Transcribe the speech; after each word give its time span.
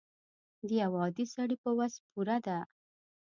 د 0.67 0.69
یو 0.81 0.91
عادي 1.01 1.25
سړي 1.35 1.55
په 1.63 1.69
وس 1.77 1.93
پوره 2.09 2.37
ده. 2.45 2.57